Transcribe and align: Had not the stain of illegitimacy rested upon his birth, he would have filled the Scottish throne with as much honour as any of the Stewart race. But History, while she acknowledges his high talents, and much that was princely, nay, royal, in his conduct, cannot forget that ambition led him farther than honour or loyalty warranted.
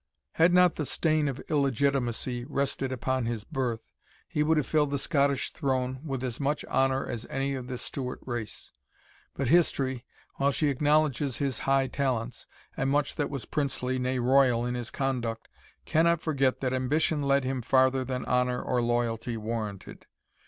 Had 0.31 0.51
not 0.51 0.77
the 0.77 0.85
stain 0.87 1.27
of 1.27 1.39
illegitimacy 1.47 2.43
rested 2.45 2.91
upon 2.91 3.27
his 3.27 3.43
birth, 3.43 3.93
he 4.27 4.41
would 4.41 4.57
have 4.57 4.65
filled 4.65 4.89
the 4.89 4.97
Scottish 4.97 5.53
throne 5.53 5.99
with 6.03 6.23
as 6.23 6.39
much 6.39 6.65
honour 6.65 7.05
as 7.05 7.27
any 7.29 7.53
of 7.53 7.67
the 7.67 7.77
Stewart 7.77 8.19
race. 8.25 8.71
But 9.35 9.49
History, 9.49 10.03
while 10.37 10.51
she 10.51 10.69
acknowledges 10.69 11.37
his 11.37 11.59
high 11.69 11.85
talents, 11.85 12.47
and 12.75 12.89
much 12.89 13.13
that 13.17 13.29
was 13.29 13.45
princely, 13.45 13.99
nay, 13.99 14.17
royal, 14.17 14.65
in 14.65 14.73
his 14.73 14.89
conduct, 14.89 15.47
cannot 15.85 16.19
forget 16.19 16.61
that 16.61 16.73
ambition 16.73 17.21
led 17.21 17.43
him 17.43 17.61
farther 17.61 18.03
than 18.03 18.25
honour 18.25 18.59
or 18.59 18.81
loyalty 18.81 19.37
warranted. 19.37 20.07